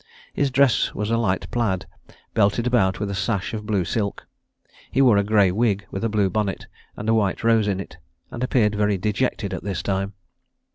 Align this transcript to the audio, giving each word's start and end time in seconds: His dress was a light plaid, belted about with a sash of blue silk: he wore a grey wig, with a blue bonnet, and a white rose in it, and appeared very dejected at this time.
His 0.33 0.49
dress 0.49 0.95
was 0.95 1.11
a 1.11 1.17
light 1.17 1.45
plaid, 1.51 1.85
belted 2.33 2.65
about 2.65 2.99
with 2.99 3.11
a 3.11 3.13
sash 3.13 3.53
of 3.53 3.67
blue 3.67 3.85
silk: 3.85 4.25
he 4.89 4.99
wore 4.99 5.17
a 5.17 5.23
grey 5.23 5.51
wig, 5.51 5.85
with 5.91 6.03
a 6.03 6.09
blue 6.09 6.27
bonnet, 6.31 6.65
and 6.97 7.07
a 7.07 7.13
white 7.13 7.43
rose 7.43 7.67
in 7.67 7.79
it, 7.79 7.97
and 8.31 8.43
appeared 8.43 8.73
very 8.73 8.97
dejected 8.97 9.53
at 9.53 9.63
this 9.63 9.83
time. 9.83 10.13